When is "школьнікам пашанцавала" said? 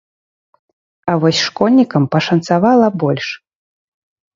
1.49-2.87